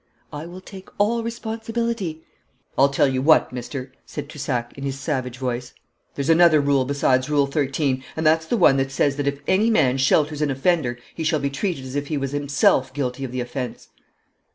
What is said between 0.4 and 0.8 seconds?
will